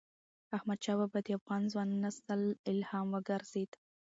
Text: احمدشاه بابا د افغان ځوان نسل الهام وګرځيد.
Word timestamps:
احمدشاه 0.57 0.97
بابا 0.99 1.19
د 1.23 1.27
افغان 1.37 1.61
ځوان 1.71 1.89
نسل 2.03 2.41
الهام 2.71 3.07
وګرځيد. 3.11 3.71